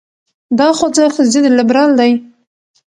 [0.59, 2.11] دا خوځښت ضد لیبرال دی.